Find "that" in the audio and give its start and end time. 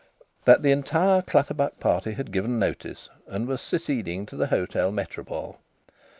0.45-0.63